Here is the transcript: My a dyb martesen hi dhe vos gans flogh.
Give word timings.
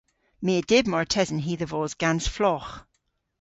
My 0.45 0.53
a 0.59 0.61
dyb 0.69 0.85
martesen 0.91 1.39
hi 1.45 1.53
dhe 1.59 1.67
vos 1.71 1.93
gans 2.01 2.25
flogh. 2.35 2.71